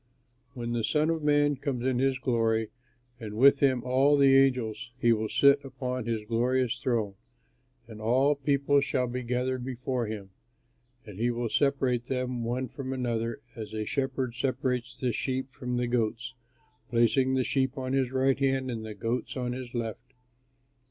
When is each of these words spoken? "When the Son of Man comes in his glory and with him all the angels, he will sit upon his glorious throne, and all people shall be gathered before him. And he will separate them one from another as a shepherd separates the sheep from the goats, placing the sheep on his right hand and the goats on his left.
"When 0.55 0.71
the 0.71 0.83
Son 0.83 1.11
of 1.11 1.21
Man 1.21 1.55
comes 1.57 1.85
in 1.85 1.99
his 1.99 2.17
glory 2.17 2.71
and 3.19 3.35
with 3.37 3.59
him 3.59 3.83
all 3.83 4.17
the 4.17 4.35
angels, 4.35 4.89
he 4.97 5.13
will 5.13 5.29
sit 5.29 5.63
upon 5.63 6.07
his 6.07 6.25
glorious 6.25 6.79
throne, 6.79 7.13
and 7.87 8.01
all 8.01 8.33
people 8.33 8.81
shall 8.81 9.05
be 9.05 9.21
gathered 9.21 9.63
before 9.63 10.07
him. 10.07 10.31
And 11.05 11.19
he 11.19 11.29
will 11.29 11.49
separate 11.49 12.07
them 12.07 12.43
one 12.43 12.67
from 12.67 12.93
another 12.93 13.41
as 13.55 13.75
a 13.75 13.85
shepherd 13.85 14.33
separates 14.33 14.97
the 14.97 15.13
sheep 15.13 15.51
from 15.51 15.77
the 15.77 15.85
goats, 15.85 16.33
placing 16.89 17.35
the 17.35 17.43
sheep 17.43 17.77
on 17.77 17.93
his 17.93 18.11
right 18.11 18.39
hand 18.39 18.71
and 18.71 18.83
the 18.83 18.95
goats 18.95 19.37
on 19.37 19.53
his 19.53 19.75
left. 19.75 20.15